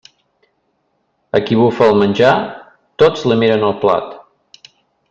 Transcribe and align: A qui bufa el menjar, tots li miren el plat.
A 1.39 1.43
qui 1.49 1.59
bufa 1.61 1.91
el 1.91 2.01
menjar, 2.05 2.33
tots 3.05 3.29
li 3.31 3.39
miren 3.45 3.71
el 3.71 3.79
plat. 3.87 4.21